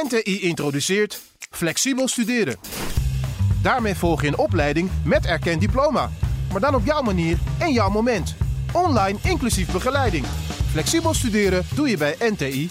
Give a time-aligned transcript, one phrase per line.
[0.00, 1.20] NTI introduceert
[1.50, 2.56] flexibel studeren.
[3.62, 6.10] Daarmee volg je een opleiding met erkend diploma.
[6.52, 8.34] Maar dan op jouw manier en jouw moment.
[8.72, 10.26] Online inclusief begeleiding.
[10.70, 12.70] Flexibel studeren doe je bij NTI.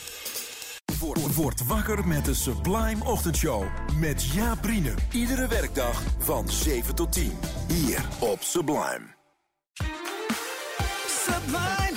[1.00, 3.64] Word, word wakker met de Sublime Ochtendshow.
[4.00, 4.60] Met Jaap.
[5.12, 7.38] Iedere werkdag van 7 tot 10.
[7.68, 9.20] Hier op Sublime.
[11.08, 11.91] Sublime,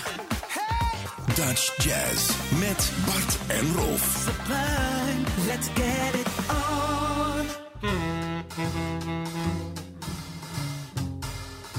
[1.35, 2.31] Dutch Jazz.
[2.59, 4.29] Met Bart en Rolf.
[5.47, 7.47] let's get it on.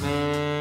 [0.02, 0.55] Hmm.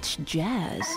[0.00, 0.88] Dutch jazz.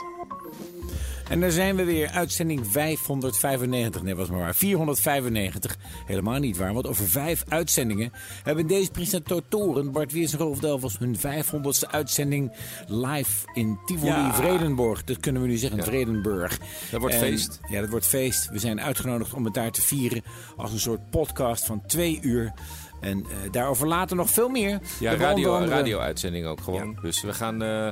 [1.29, 4.01] En daar zijn we weer, uitzending 595.
[4.01, 4.55] Nee, was maar waar.
[4.55, 5.77] 495.
[6.05, 8.11] Helemaal niet waar, want over vijf uitzendingen
[8.43, 12.51] hebben deze presentatoren, Bart Wiers en Rolf hun 500ste uitzending
[12.87, 14.33] live in Tivoli, Ja.
[14.33, 15.03] Vredenborg.
[15.03, 16.59] Dat kunnen we nu zeggen, Vredenburg.
[16.91, 17.59] Dat wordt En- feest.
[17.69, 18.49] Ja, dat wordt feest.
[18.49, 20.23] We zijn uitgenodigd om het daar te vieren
[20.57, 22.53] als een soort podcast van twee uur.
[23.01, 24.79] En eh, daarover later nog veel meer.
[24.99, 26.97] Ja, radio, radio-uitzending ook gewoon.
[27.01, 27.87] Dus we gaan, eh,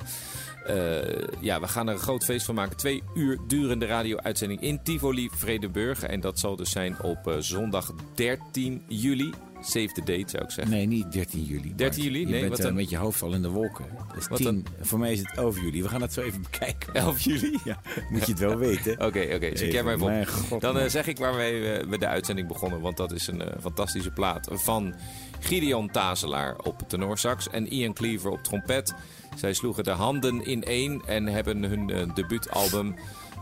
[1.39, 2.77] ja, we gaan er een groot feest van maken.
[2.77, 6.03] Twee uur durende radio-uitzending in Tivoli, Vredenburg.
[6.03, 9.33] En dat zal dus zijn op eh, zondag 13 juli.
[9.63, 10.73] Save the date, zou ik zeggen.
[10.73, 11.61] Nee, niet 13 juli.
[11.67, 11.77] Bart.
[11.77, 12.19] 13 juli?
[12.19, 12.75] Je Nee, bent wat eh, dan?
[12.75, 13.85] met je hoofd al in de wolken.
[14.07, 14.65] Dat is Wat 10.
[14.81, 15.81] Voor mij is het over juli.
[15.81, 16.93] We gaan dat zo even bekijken.
[17.05, 17.59] 11 juli?
[17.65, 18.91] Ja, moet je het wel weten.
[19.07, 19.57] Oké, oké.
[19.57, 20.27] Zoek jij maar even Mijn op.
[20.29, 22.81] god, Dan eh, zeg ik waarmee eh, we de uitzending begonnen.
[22.81, 24.93] Want dat is een eh, fantastische plaat van
[25.39, 28.93] Gideon Tazelaar op tenorsax en Ian Cleaver op trompet.
[29.35, 32.95] Zij sloegen de handen in één en hebben hun eh, debuutalbum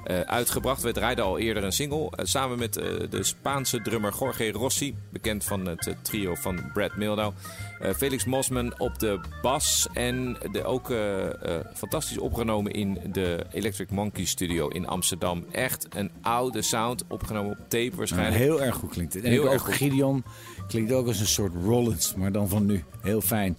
[0.04, 0.82] eh, uitgebracht.
[0.82, 5.44] We draaiden al eerder een single eh, samen met de Spaanse drummer Jorge Rossi, bekend
[5.44, 7.34] van het trio van Brad Mildau.
[7.80, 10.94] Eh, Felix Mosman op de bas en de, ook
[11.74, 15.46] fantastisch opgenomen in de Electric Monkey Studio in Amsterdam.
[15.52, 18.36] Echt een oude sound, opgenomen op tape Nou, waarschijnlijk.
[18.36, 19.24] heel erg goed klinkt het.
[19.24, 19.74] En Heel erg ook goed.
[19.76, 20.24] Gideon
[20.68, 22.84] klinkt ook als een soort Rollins, maar dan van nu.
[23.02, 23.58] Heel fijn.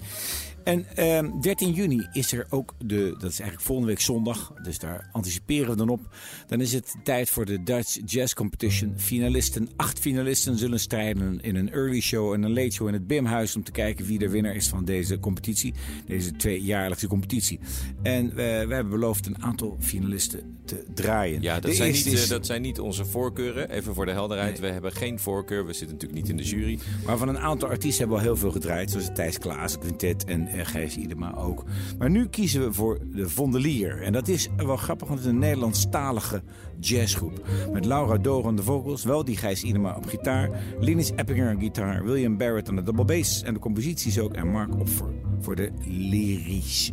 [0.71, 4.79] En ehm, 13 juni is er ook de, dat is eigenlijk volgende week zondag, dus
[4.79, 6.01] daar anticiperen we dan op.
[6.47, 8.93] Dan is het tijd voor de Dutch Jazz Competition.
[8.97, 13.07] Finalisten, acht finalisten zullen strijden in een early show en een late show in het
[13.07, 15.75] Bimhuis om te kijken wie de winnaar is van deze competitie.
[16.07, 17.59] Deze tweejaarlijkse competitie.
[18.03, 21.43] En eh, we hebben beloofd een aantal finalisten te draaien.
[21.43, 23.71] Ja, dat De zijn, niet, eh, is- dat zijn niet onze voorkeuren.
[23.71, 25.67] Even voor de helderheid, we hebben geen voorkeur.
[25.67, 26.79] We zitten natuurlijk niet in de jury.
[27.07, 28.91] Maar van een aantal artiesten hebben we al heel veel gedraaid.
[28.91, 31.65] Zoals Thijs Klaas, Quintet en eh, Gijs Idema ook.
[31.99, 34.03] Maar nu kiezen we voor de Vondelier.
[34.03, 36.43] En dat is wel grappig, want het is een Nederlandstalige
[36.81, 37.47] jazzgroep.
[37.73, 40.51] Met Laura Doren aan de vocals, wel die Gijs Idema op gitaar.
[40.81, 42.05] Linus Eppinger aan gitaar.
[42.05, 43.43] William Barrett aan de double bass.
[43.43, 44.35] En de composities ook.
[44.35, 46.93] En Mark Opfer voor de lyrische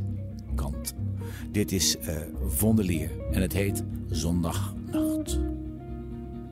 [0.55, 0.93] kant.
[1.51, 2.15] Dit is eh
[2.47, 3.11] Vondelier.
[3.31, 5.39] En het heet Zondagnacht.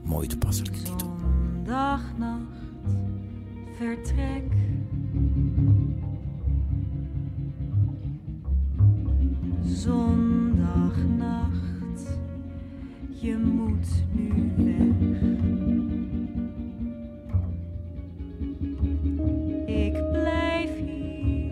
[0.03, 1.13] Mooi toepasselijke titel.
[1.65, 2.41] Zondagnacht,
[3.77, 4.43] vertrek.
[9.65, 12.19] Zondagnacht,
[13.09, 14.95] je moet nu weg.
[19.65, 21.51] Ik blijf hier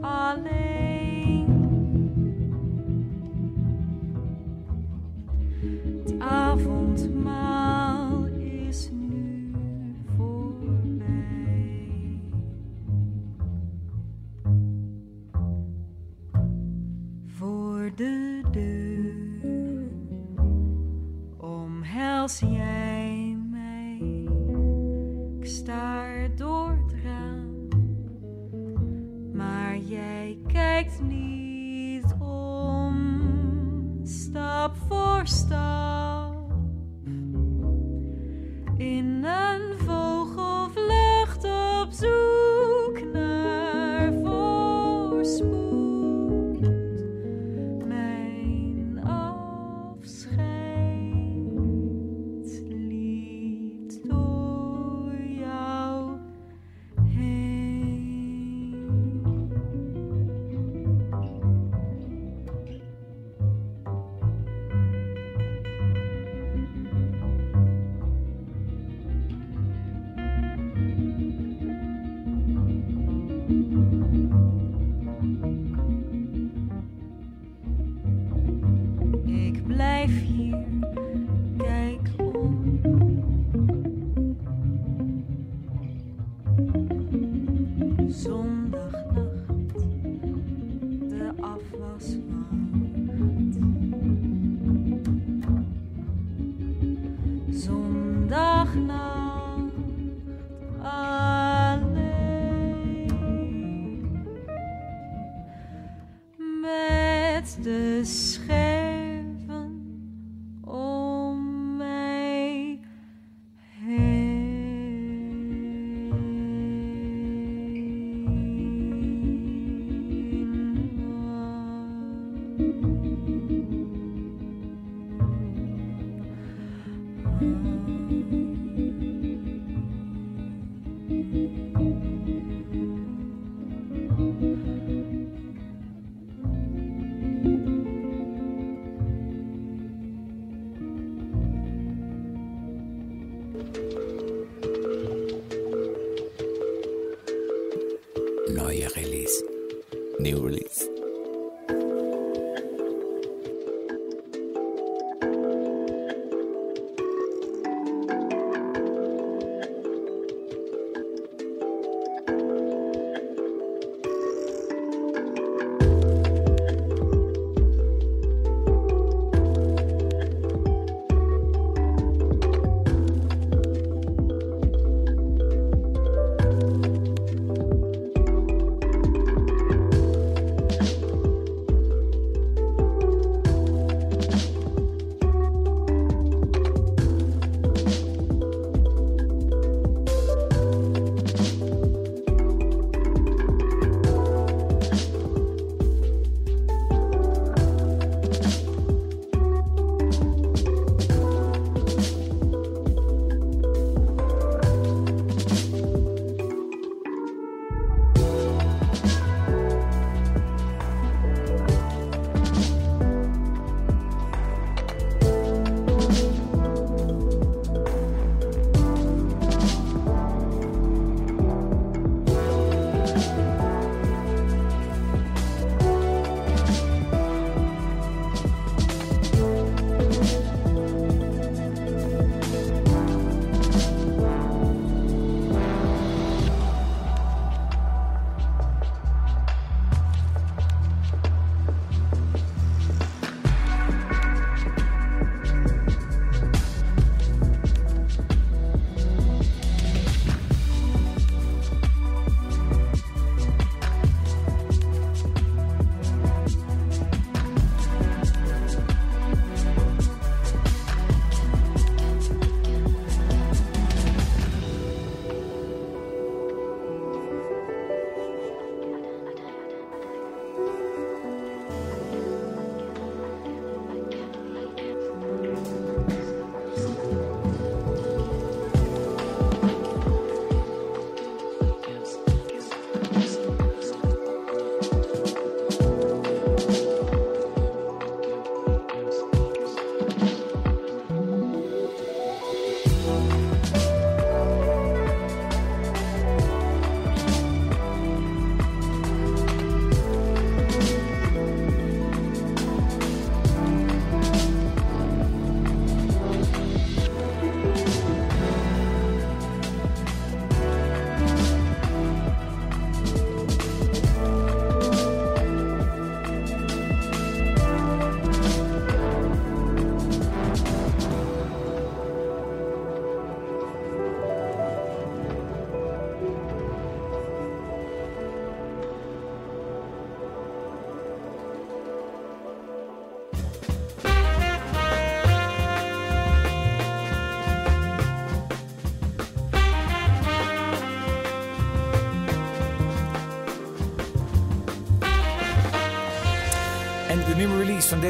[0.00, 1.46] alleen.
[6.04, 7.71] Het avondmaal
[17.94, 19.90] De deur
[21.36, 24.28] omhels jij mij.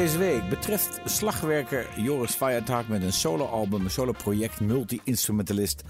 [0.03, 5.83] Deze week betreft slagwerker Joris Feiertag met een soloalbum, een soloproject, multi-instrumentalist.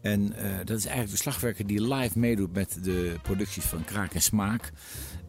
[0.00, 4.14] En eh, dat is eigenlijk de slagwerker die live meedoet met de producties van Kraak
[4.14, 4.72] en Smaak.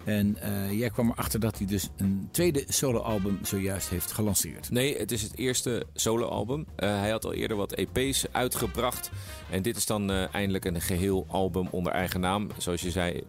[0.06, 4.70] En eh, jij kwam erachter dat hij dus een tweede soloalbum zojuist heeft gelanceerd.
[4.70, 6.66] Nee, het is het eerste soloalbum.
[6.76, 9.12] Eh hij had al eerder wat EP's uitgebracht.
[9.50, 12.50] En dit is dan eh, eindelijk een geheel album onder eigen naam.
[12.58, 13.24] Zoals je zei,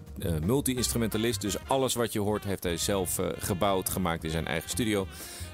[0.45, 1.41] multi-instrumentalist.
[1.41, 5.07] Dus alles wat je hoort heeft hij zelf gebouwd, gemaakt in zijn eigen studio.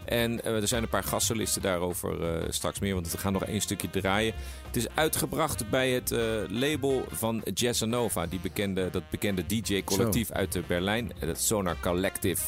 [0.05, 3.45] En eh, er zijn een paar gastsolisten daarover eh, straks meer, want we gaan nog
[3.45, 4.35] één stukje draaien.
[4.67, 10.67] Het is uitgebracht bij het eh, label van Jazzanova, die bekende, dat bekende DJ-collectief uit
[10.67, 12.43] Berlijn, dat Sonar Collective.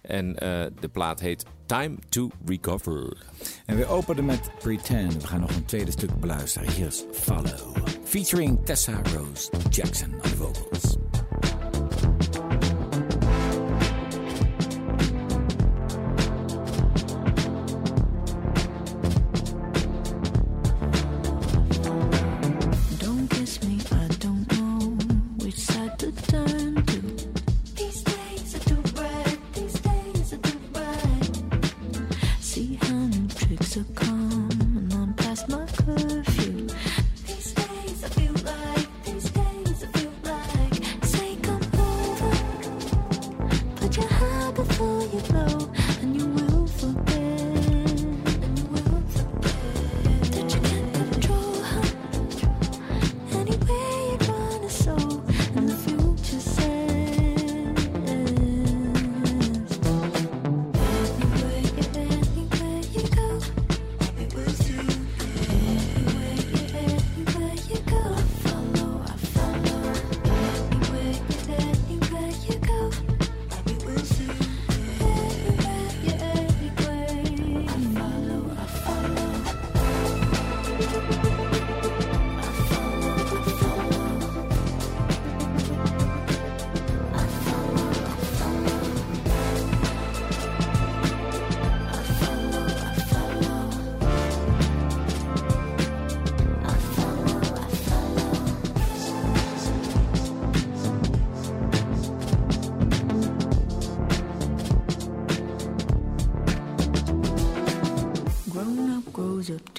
[0.00, 0.34] En
[0.80, 3.16] de plaat heet Time to Recover.
[3.66, 5.22] En we openen met Pretend.
[5.22, 6.70] We gaan nog een tweede stuk beluisteren.
[6.70, 7.76] Hier is Follow.
[8.04, 10.95] Featuring Tessa Rose Jackson on vocals.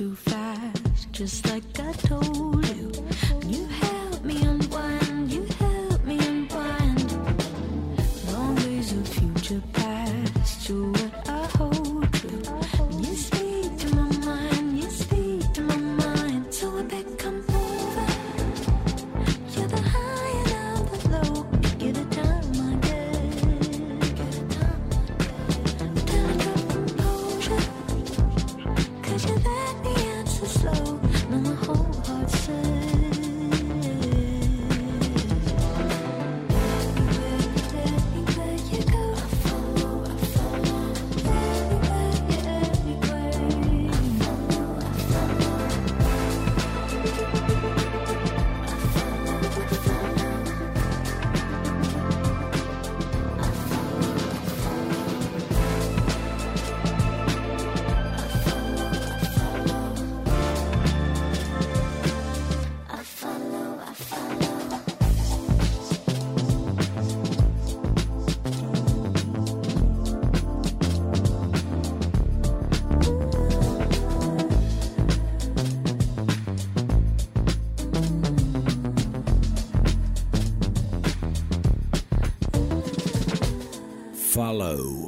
[0.07, 1.66] Too fast, just like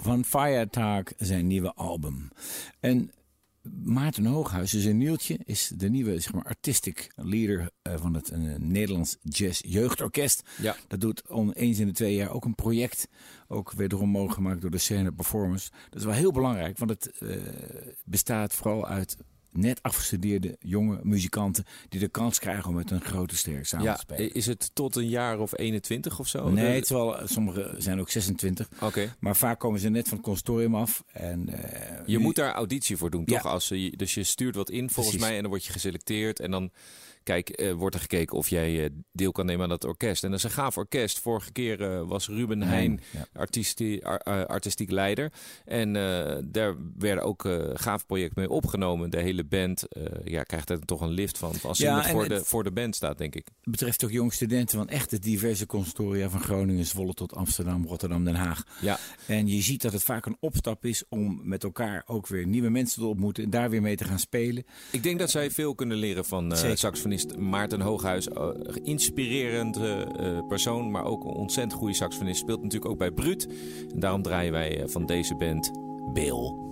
[0.01, 2.29] Van Firetalk, zijn nieuwe album.
[2.79, 3.11] En
[3.83, 8.29] Maarten Hooghuis, dus een Nieltje, is de nieuwe zeg maar, artistic leader eh, van het
[8.29, 10.43] eh, Nederlands Jazz Jeugdorkest.
[10.61, 10.75] Ja.
[10.87, 13.07] Dat doet om eens in de twee jaar ook een project.
[13.47, 15.69] Ook wederom mogelijk gemaakt door de Scene Performance.
[15.89, 17.37] Dat is wel heel belangrijk, want het eh,
[18.05, 19.17] bestaat vooral uit
[19.51, 23.93] net afgestudeerde jonge muzikanten die de kans krijgen om met een grote ster samen Ja,
[23.93, 24.33] te spelen.
[24.33, 26.49] is het tot een jaar of 21 of zo?
[26.49, 28.69] Nee, het is wel, sommige zijn ook 26.
[28.81, 29.15] Oké.
[29.19, 31.03] Maar vaak komen ze net van het consortium af.
[31.13, 33.43] En, eh, Je nu- moet daar auditie voor doen, toch?
[33.43, 33.49] Ja.
[33.49, 35.21] Als, dus je stuurt wat in volgens Precies.
[35.27, 36.39] mij en dan word je geselecteerd.
[36.39, 36.71] En dan
[37.23, 40.23] kijk, eh, wordt er gekeken of jij eh, deel kan nemen aan dat orkest.
[40.23, 41.19] En dat is een gaaf orkest.
[41.19, 43.27] Vorige keer eh, was Ruben Heijn ja.
[43.33, 45.31] artiestie- ar- artistiek leider.
[45.65, 45.93] En
[46.51, 49.09] daar werden ook gaaf project mee opgenomen.
[49.09, 49.83] De hele band
[50.23, 51.53] ja, krijgt er toch een lift van.
[51.63, 53.47] Als Ja, en voor, de, voor de band staat, denk ik.
[53.63, 58.23] Betreft ook jonge studenten van echt de diverse consortia van Groningen, Zwolle tot Amsterdam, Rotterdam,
[58.23, 58.63] Den Haag.
[58.81, 62.47] Ja, En je ziet dat het vaak een opstap is om met elkaar ook weer
[62.47, 64.63] nieuwe mensen te ontmoeten en daar weer mee te gaan spelen.
[64.91, 66.77] ik denk dat zij veel kunnen leren van Zeker.
[67.09, 68.27] Saxofonist Maarten Hooghuis.
[68.27, 68.49] Eh,
[68.83, 72.39] inspirerende eh, persoon, maar ook een ontzettend goede saxofonist.
[72.39, 73.47] Speelt natuurlijk ook bij Bruut.
[73.93, 75.71] En daarom draaien wij eh, van deze band
[76.13, 76.68] Bill.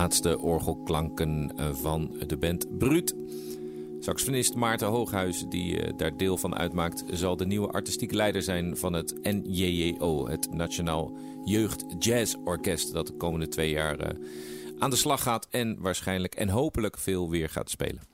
[0.00, 3.14] Laatste orgelklanken eh, van de band Bruut.
[3.98, 8.76] Saxofonist Maarten Hooghuis, die eh, daar deel van uitmaakt, zal de nieuwe artistieke leider zijn
[8.76, 11.12] van het NJJO, het Nationaal
[11.44, 14.18] Jeugd Jazz Orkest, dat de komende twee jaar eh,
[14.78, 18.09] aan de slag gaat en waarschijnlijk en hopelijk veel weer gaat spelen.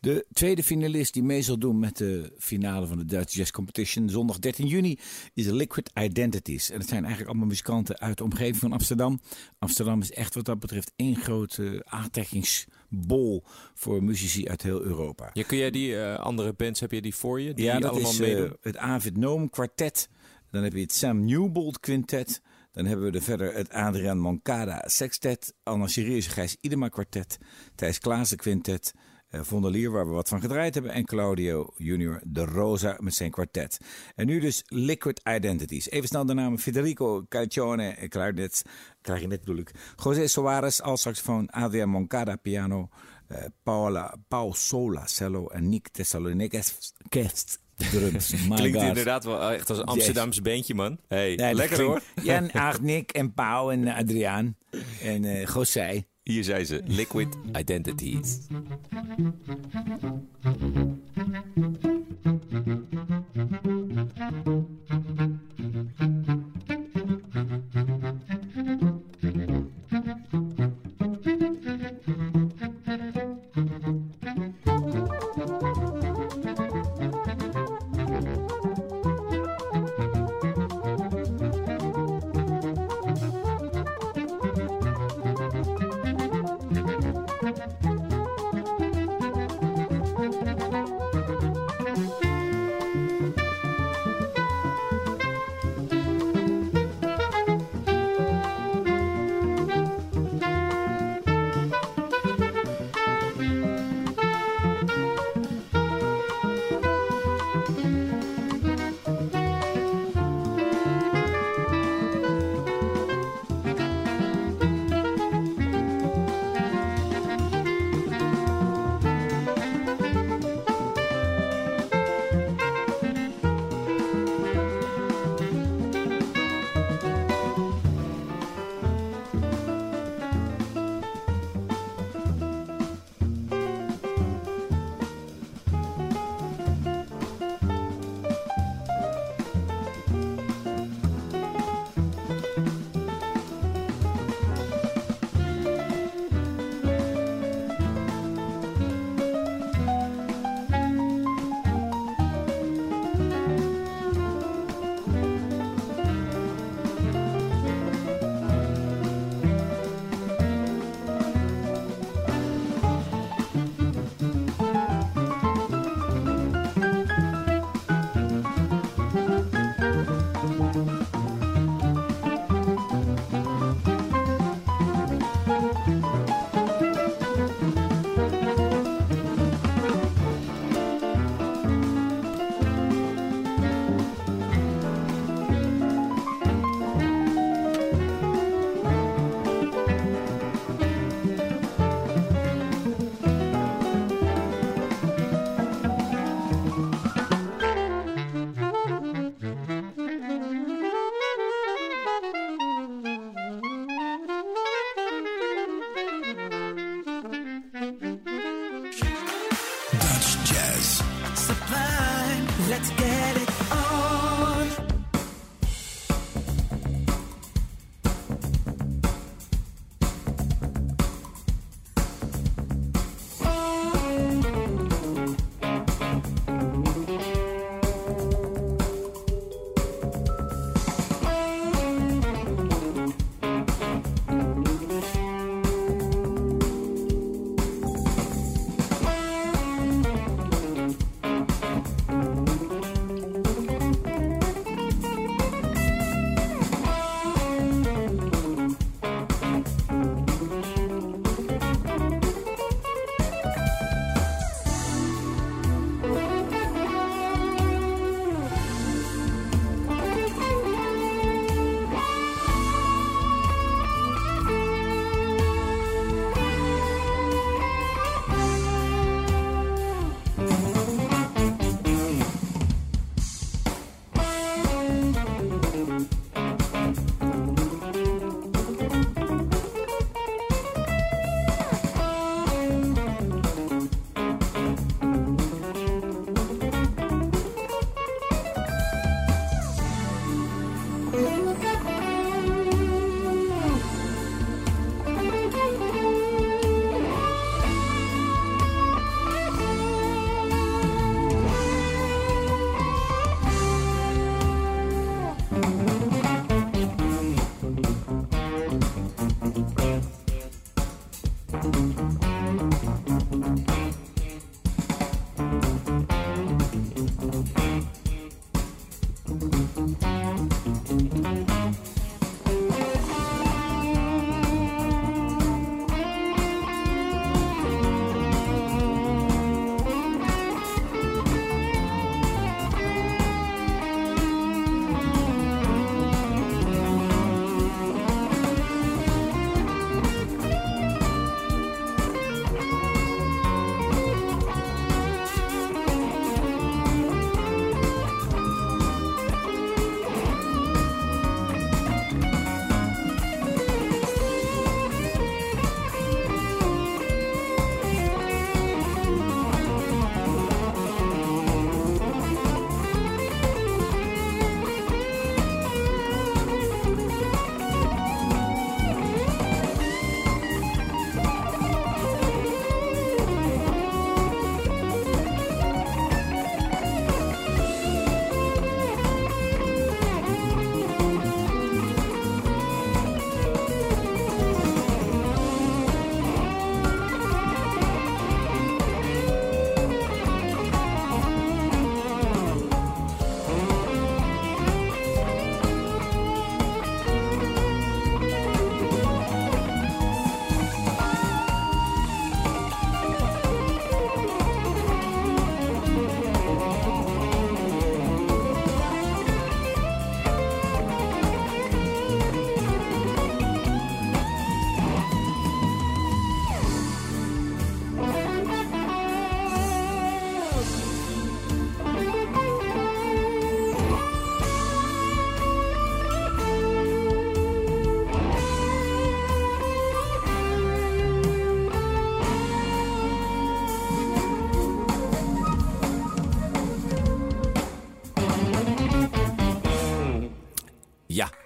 [0.00, 4.08] De tweede finalist die mee zal doen met de finale van de Dutch Jazz Competition
[4.08, 4.98] zondag 13 juni
[5.34, 6.70] is Liquid Identities.
[6.70, 9.20] En dat zijn eigenlijk allemaal muzikanten uit de omgeving van Amsterdam.
[9.58, 15.30] Amsterdam is echt wat dat betreft één grote aantrekkingsbol voor muzici uit heel Europa.
[15.32, 17.54] Ja, kun jij die eh, andere bands, heb je die voor je?
[17.54, 20.08] Die ja, dat allemaal is eh, het Avid Noom kwartet.
[20.50, 22.42] Dan heb je het Sam Newbold quintet.
[22.72, 25.54] Dan hebben we er verder het Adriaan Moncada sextet.
[25.62, 27.38] Anna Sirius Gijs Idema kwartet.
[27.74, 28.94] Thijs Klaassen quintet.
[29.30, 30.92] Eh, Von der Lier, waar we wat van gedraaid hebben.
[30.92, 33.78] En Claudio Junior de Rosa met zijn kwartet.
[34.14, 35.90] En nu dus Liquid Identities.
[35.90, 38.62] Even snel de namen Federico Calcione, eh, klarinet,
[39.00, 39.70] klarinet bedoel ik.
[40.04, 41.48] José Soares, al saxofoon.
[41.50, 42.88] Adriaan Moncada piano.
[43.28, 45.46] eh, Paola, Paul Sola cello.
[45.48, 48.34] En Nick Thessalonikas kerst drums.
[48.54, 48.86] Klinkt God.
[48.86, 50.98] inderdaad wel echt als een Amsterdams bandje, man.
[51.08, 52.00] Hey, lekker hoor.
[52.22, 54.56] Jan, Agnik en Pauw en Adriaan
[55.02, 56.04] en José.
[56.30, 58.38] Hier zijn ze, Liquid Identities.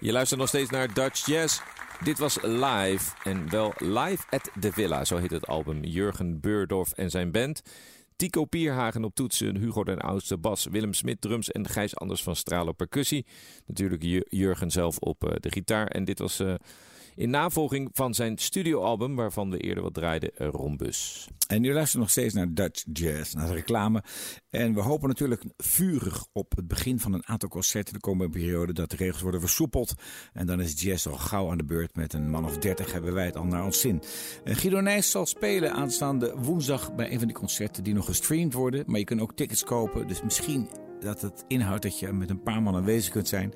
[0.05, 1.61] Je luistert nog steeds naar Dutch Jazz.
[2.03, 5.85] Dit was live en wel live at the Villa, zo heet het album.
[5.85, 7.62] Jurgen Beurdorf en zijn band.
[8.17, 12.37] Tico Pierhagen op toetsen, Hugo den Oudste bas, Willem Smit drums en Gijs Anders van
[12.37, 13.27] Stralen percussie.
[13.67, 15.87] Natuurlijk Ju- Jurgen zelf op eh, de gitaar.
[15.87, 16.55] En dit was eh,
[17.16, 21.29] in navolging van zijn studioalbum, waarvan we eerder wat draaiden, eh, Rombus.
[21.46, 24.03] En u luistert nog steeds naar Dutch Jazz, naar de reclame.
[24.50, 28.72] En we hopen natuurlijk vurig op het begin van een aantal concerten de komende periode
[28.72, 29.94] dat de regels worden versoepeld.
[30.33, 31.96] En dan is jazz al gauw aan de beurt.
[31.96, 34.03] Met een man of dertig hebben wij het al naar ons zin.
[34.44, 38.85] Guido Nijs zal spelen aanstaande woensdag bij een van die concerten die nog gestreamd worden.
[38.87, 40.68] Maar je kunt ook tickets kopen, dus misschien
[41.05, 43.55] dat het inhoudt dat je met een paar man aanwezig kunt zijn.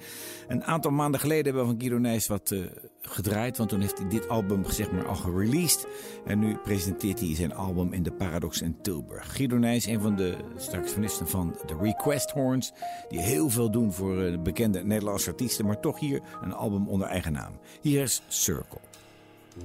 [0.49, 2.61] Een aantal maanden geleden hebben we van Guido Nijs wat eh,
[3.03, 3.57] gedraaid.
[3.57, 5.87] Want toen heeft hij dit album zeg maar, al gereleased.
[6.27, 9.37] En nu presenteert hij zijn album in de Paradox in Tilburg.
[9.37, 12.73] Guido Nijs, een van de saxofonisten van de Request Horns.
[13.09, 15.67] Die heel veel doen voor eh, bekende Nederlandse artiesten.
[15.67, 17.53] Maar toch hier een album onder eigen naam.
[17.81, 18.81] Hier is Circle.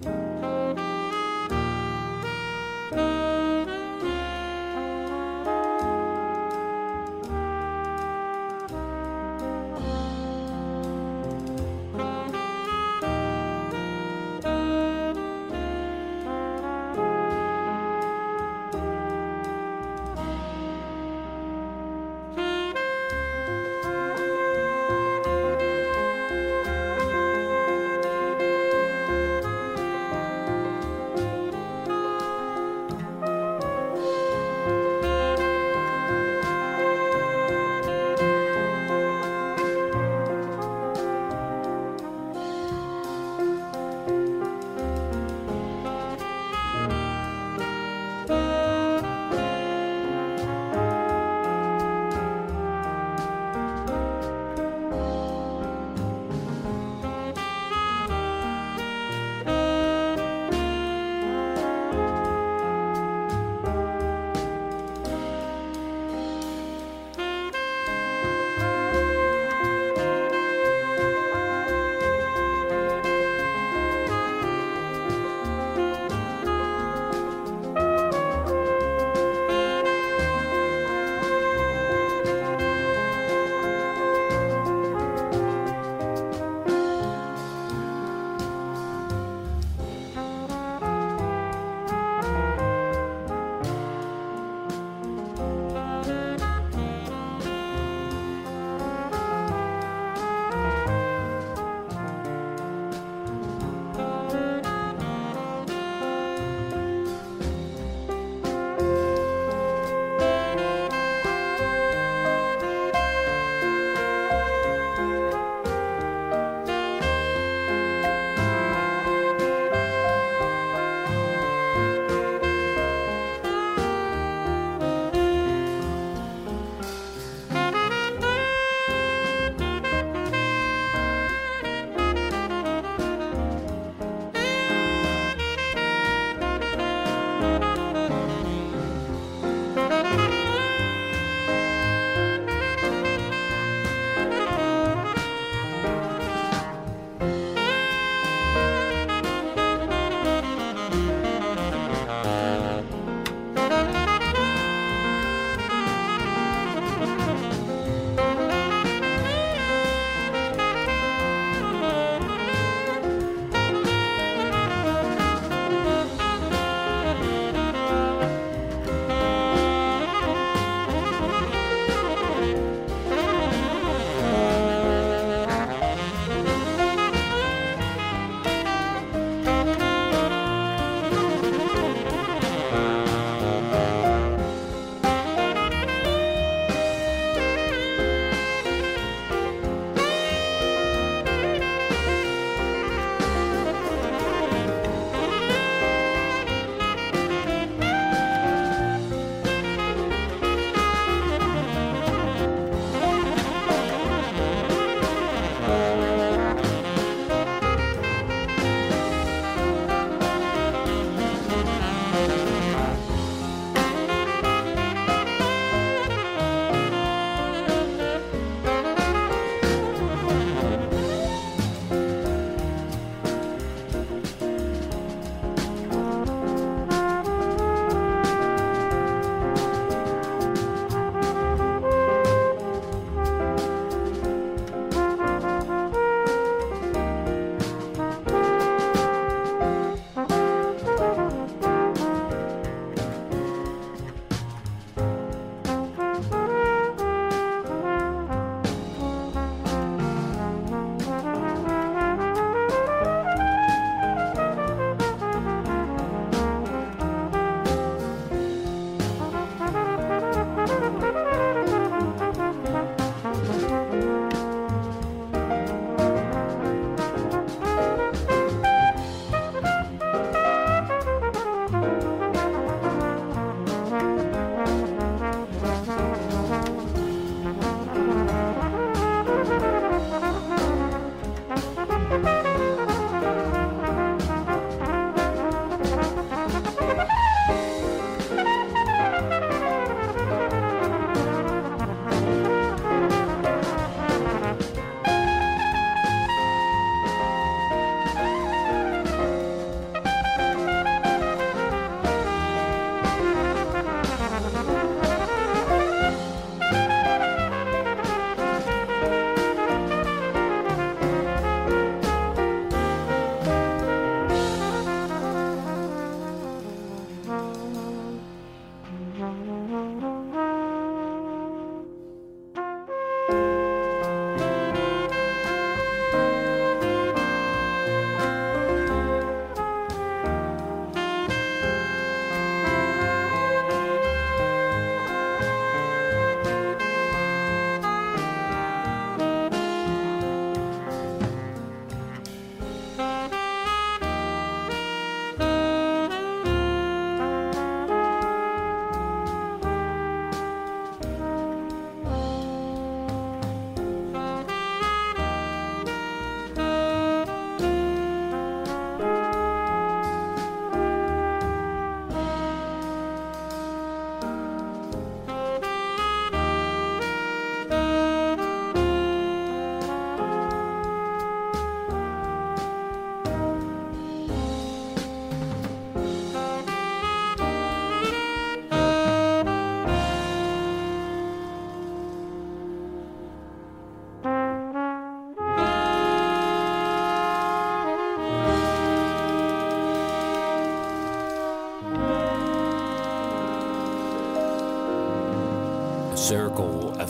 [0.01, 1.12] Circle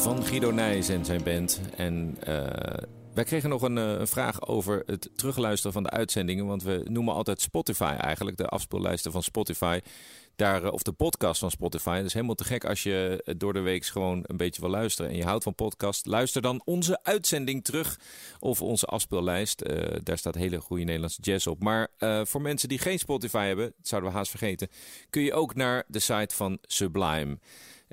[0.04, 1.62] van Guido Nijs en zijn band.
[1.78, 2.84] En eh,
[3.14, 6.46] wij kregen nog een, eh, een vraag over het terugluisteren van de uitzendingen.
[6.46, 9.80] Want we noemen altijd Spotify eigenlijk, de afspeellijsten van Spotify.
[10.36, 11.96] Daar, eh, of de podcast van Spotify.
[11.96, 15.12] Dat is helemaal te gek als je door de week gewoon een beetje wil luisteren.
[15.12, 16.06] En je houdt van podcast.
[16.06, 18.00] Luister dan onze uitzending terug.
[18.40, 19.64] Of onze afspeellijst.
[20.04, 21.64] Daar staat hele goede Nederlandse jazz op.
[21.64, 21.88] Maar
[22.26, 24.68] voor mensen die geen Spotify hebben, dat zouden we haast vergeten.
[25.10, 27.38] Kun je ook naar de site van Sublime.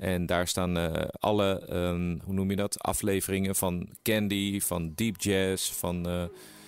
[0.01, 5.21] En daar staan eh, alle, ehm, hoe noem je dat, afleveringen van Candy, van Deep
[5.21, 6.23] Jazz, van eh,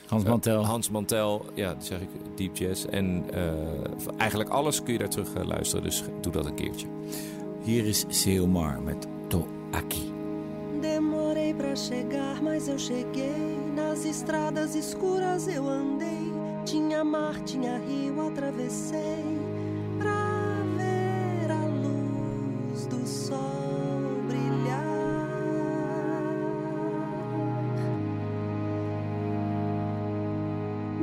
[0.07, 0.65] Hans Mantel.
[0.65, 1.45] Hans Mantel.
[1.53, 2.85] Ja, dat zeg ik, Deep Jazz.
[2.85, 6.87] En eh, eigenlijk alles kun je daar terug eh, luisteren, dus doe dat een keertje.
[7.63, 10.11] Hier is Seomar met To Aki.
[10.81, 13.71] Demorei pra chegar, mas eu cheguei.
[13.75, 16.31] Nas estradas escuras eu andei.
[16.63, 19.52] Tinha mar, tinha rio, atravessei.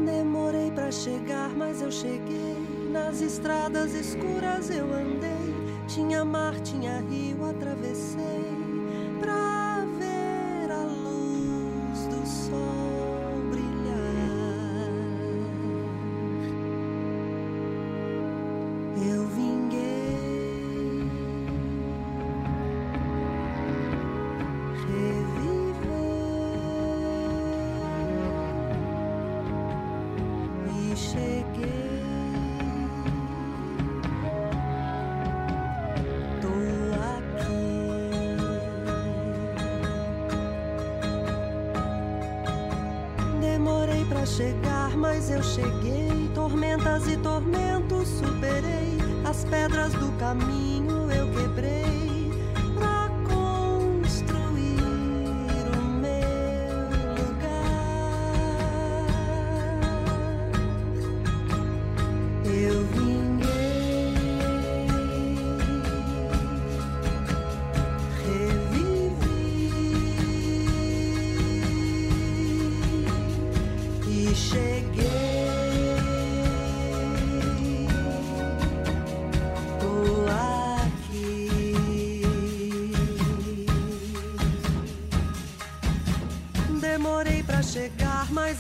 [0.05, 2.57] Demorei pra chegar, mas eu cheguei.
[2.91, 5.55] Nas estradas escuras eu andei.
[5.87, 8.45] Tinha mar, tinha rio, atravessei.
[9.21, 9.50] Pra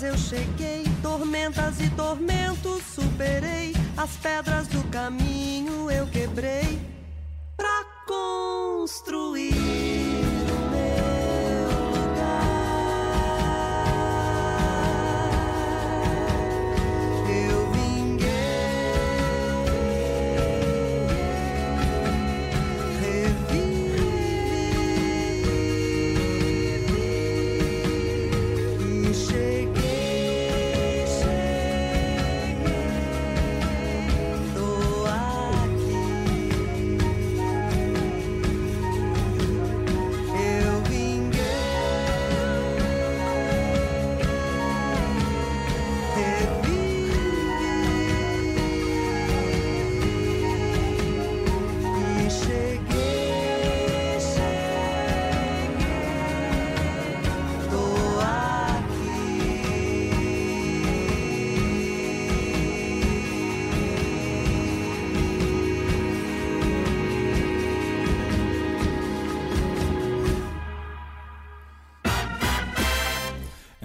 [0.03, 0.85] eu cheguei.
[1.03, 2.50] Tormentas e tormentos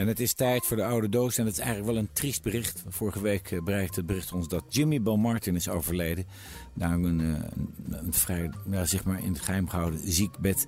[0.06, 1.38] En het is tijd voor de oude doos.
[1.38, 2.84] En dat is eigenlijk wel een triest bericht.
[2.88, 6.26] Vorige week eh, bereikte het bericht ons dat Jimmy Bell Martin is overleden.
[6.74, 8.50] Na een, eh, een, een vrij,
[8.84, 10.68] zeg maar in het geheim gehouden ziekbed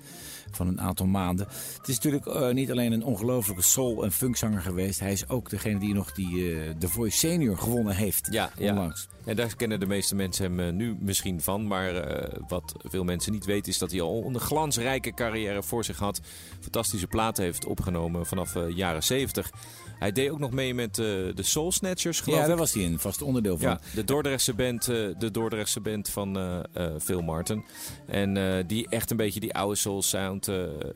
[0.50, 1.46] van een aantal maanden.
[1.76, 5.00] Het is natuurlijk eh, niet alleen een ongelofelijke soul- en funkzanger geweest.
[5.00, 8.28] Hij is ook degene die nog die eh The Voice Senior gewonnen heeft.
[8.30, 8.70] Ja, ja.
[8.70, 9.08] Onlangs.
[9.24, 11.66] En daar kennen de meeste mensen hem eh, nu misschien van.
[11.66, 12.06] Maar
[12.48, 16.20] wat veel mensen niet weten is dat hij al een glansrijke carrière voor zich had.
[16.60, 19.50] Fantastische platen heeft opgenomen vanaf jaren 70.
[19.98, 22.48] Hij deed ook nog mee met eh, de Soul Snatchers, geloof Ja, ik.
[22.48, 23.68] daar was hij een vast onderdeel van.
[23.70, 27.64] Ja, de Dordrechtse band, eh, de Dordrechtse band van eh, Phil Martin.
[28.06, 30.48] En die echt een beetje die oude soul sound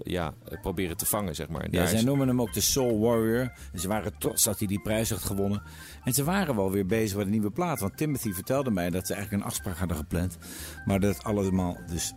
[0.03, 1.63] ja, proberen te vangen, zeg maar.
[1.63, 3.53] En Ja, zij is- noemen hem ook de Soul Warrior.
[3.73, 5.63] En ze waren trots dat hij die prijs had gewonnen.
[6.05, 7.81] En ze waren wel weer bezig met een nieuwe plaat.
[7.81, 10.37] Want Timothy vertelde mij dat ze eigenlijk een afspraak hadden gepland.
[10.85, 12.13] Maar dat allemaal dus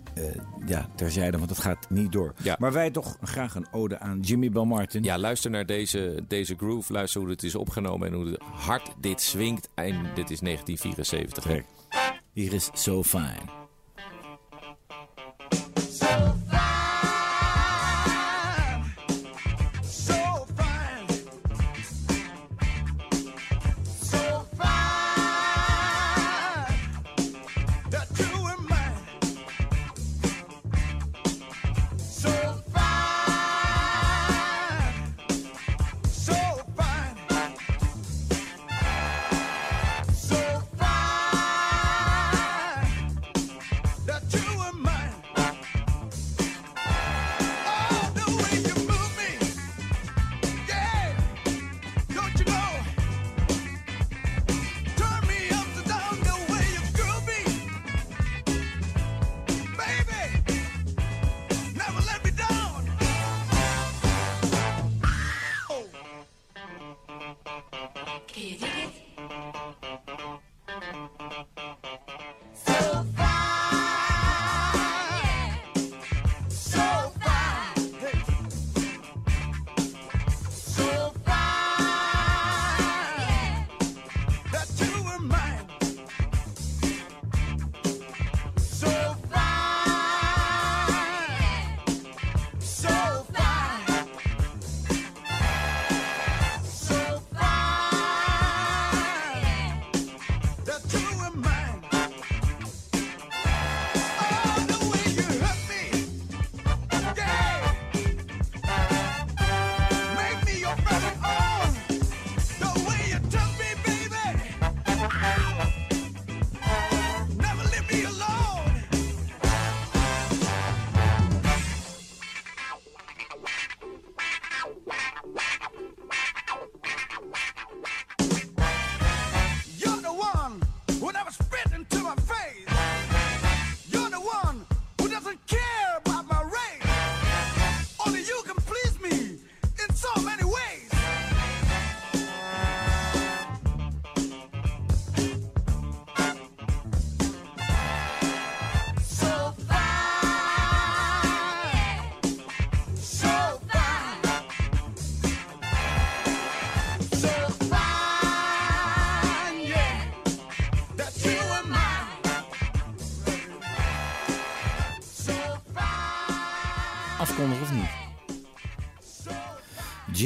[0.66, 2.34] ja, terzijde, want het gaat niet door.
[2.44, 2.56] Ja.
[2.60, 5.04] Maar wij toch graag een ode aan Jimmy Bell Martin.
[5.04, 6.74] Ja, luister naar deze, deze groove.
[6.88, 9.70] Luister hoe het is opgenomen en hoe hard dit swingt.
[9.76, 11.44] En dit is 1974.
[11.44, 11.50] hè.
[11.50, 11.66] Kijk,
[12.34, 13.64] hier is So Fine.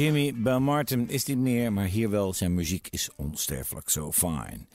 [0.00, 2.32] Jimmy Belmartin is niet meer, maar hier wel.
[2.32, 4.66] Zijn muziek is onsterfelijk, zo fine.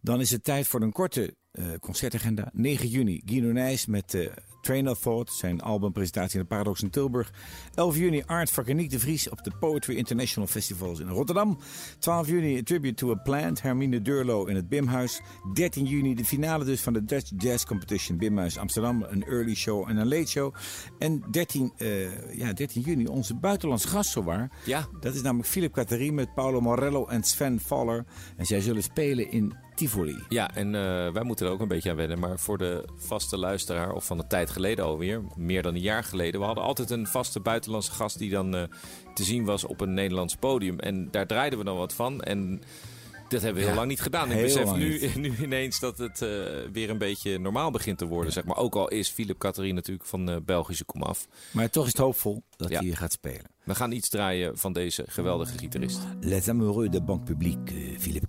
[0.00, 2.50] Dan is het tijd voor een korte eh, concertagenda.
[2.52, 4.26] 9 juni, Guido Nijs met eh,
[4.66, 7.32] Train of Thought, zijn albumpresentatie in de Paradox in Tilburg.
[7.74, 11.58] 11 juni, Art Vakaniek de Vries op de Poetry International Festivals in Rotterdam.
[11.98, 15.20] 12 juni, A Tribute to a Plant, Hermine Durlo in het Bimhuis.
[15.52, 19.02] 13 juni, de finale dus van de Dutch Jazz Competition Bimhuis Amsterdam.
[19.02, 20.54] Een early show en een late show.
[20.98, 24.50] En 13, eh, ja, 13 juni, onze buitenlandse gast zowaar.
[24.64, 24.88] Ja.
[25.00, 28.04] Dat is namelijk Philip Catherine met Paolo Morello en Sven Faller.
[28.36, 30.22] En zij zullen spelen in Tivoli.
[30.28, 32.18] Ja, en eh, wij moeten er ook een beetje aan wennen.
[32.18, 36.04] Maar voor de vaste luisteraar, of van een tijd geleden alweer, meer dan een jaar
[36.04, 38.62] geleden, we hadden altijd een vaste buitenlandse gast die dan eh,
[39.14, 40.78] te zien was op een Nederlands podium.
[40.78, 42.22] En daar draaiden we dan wat van.
[42.22, 42.60] En
[43.28, 44.30] dat hebben we heel lang niet gedaan.
[44.30, 46.28] Ik besef nu, nu ineens dat het eh,
[46.72, 48.32] weer een beetje normaal begint te worden.
[48.32, 48.56] Zeg maar.
[48.56, 51.26] Ook al is Philip Catherine natuurlijk van eh, Belgische komaf.
[51.50, 52.76] Maar toch is het hoopvol dat Ja.
[52.76, 53.50] hij hier gaat spelen.
[53.64, 56.00] We gaan iets draaien van deze geweldige gitarist.
[56.20, 58.26] Les amoureux de Banque Publique, eh, Philippe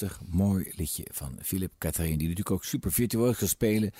[0.00, 2.16] rustig, mooi liedje van Philip Catherine.
[2.16, 3.90] Die natuurlijk ook super virtuoos gaat spelen.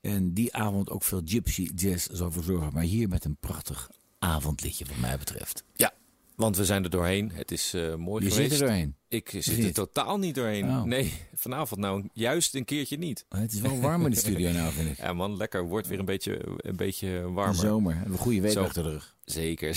[0.00, 2.72] En die avond ook veel gypsy jazz zal verzorgen.
[2.72, 5.64] Maar hier met een prachtig avondliedje wat mij betreft.
[5.74, 5.92] Ja,
[6.36, 7.30] want we zijn er doorheen.
[7.32, 8.50] Het is eh, mooi Je geweest.
[8.50, 8.94] zit er doorheen.
[9.08, 10.64] Ik zit er totaal niet doorheen.
[10.64, 10.82] Oh.
[10.82, 13.24] Nee, vanavond nou juist een keertje niet.
[13.28, 14.96] Het is wel warm in de studio nou, vind ik.
[15.08, 15.66] Ja man, lekker.
[15.66, 17.54] Wordt weer een beetje, een beetje warmer.
[17.54, 17.94] De zomer.
[17.94, 19.16] Hebben een goede week achter de rug.
[19.24, 19.76] Zeker.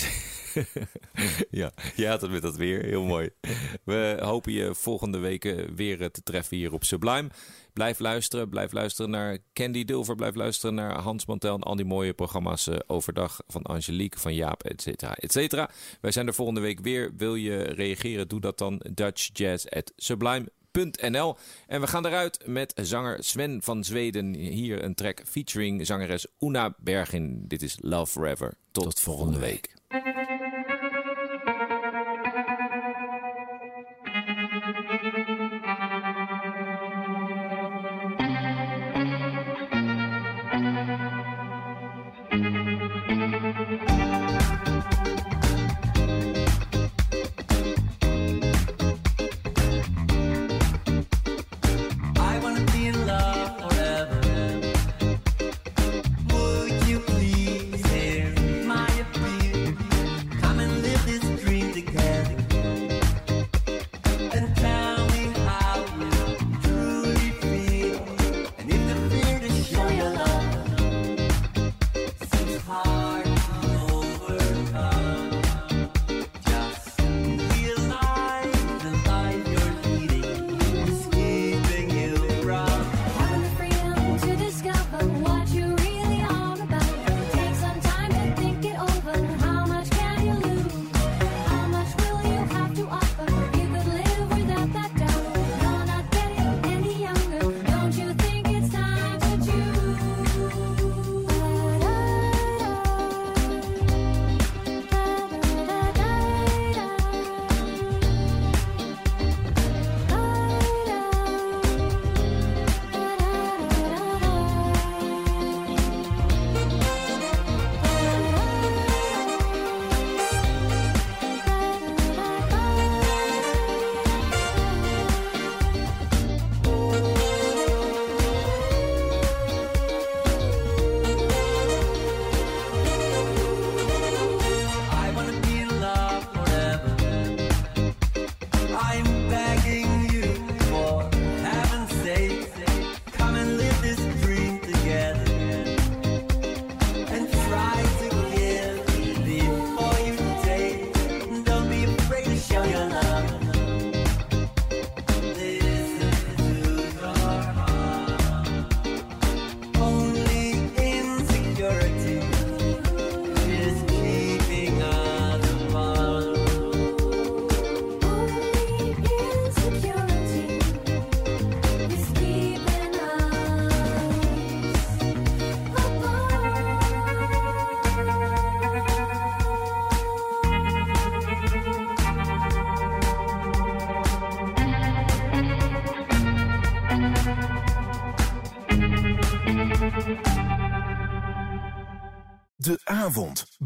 [1.50, 2.86] ja, je had het met dat weer.
[2.86, 3.30] Heel mooi.
[3.84, 7.30] We hopen je volgende week eh, weer eh, te treffen hier op Sublime.
[7.74, 8.50] Blijf luisteren.
[8.50, 10.16] Blijf luisteren naar Candy Dulver.
[10.16, 14.36] Blijf luisteren naar Hans Mantel en al die mooie programma's eh, overdag van Angelique, van
[14.36, 15.70] Jaap, et cetera, et cetera.
[16.02, 17.12] Wij zijn er volgende week weer.
[17.18, 18.28] Wil je reageren?
[18.28, 18.82] Doe dat dan
[19.34, 24.34] jazz at sublime.nl En we gaan eruit met zanger Sven van Zweden.
[24.34, 27.44] Hier een track featuring zangeres Una Bergin.
[27.48, 28.54] Dit is Love Forever.
[28.72, 29.74] Tot, volgende week.